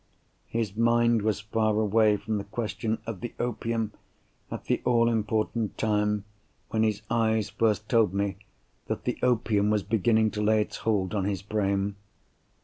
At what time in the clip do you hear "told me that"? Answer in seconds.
7.87-9.03